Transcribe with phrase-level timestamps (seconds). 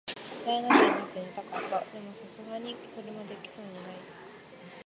[0.47, 1.79] 大の字になって寝たかった。
[1.93, 2.73] でも、流石にそれはで
[3.35, 3.81] きそうもない。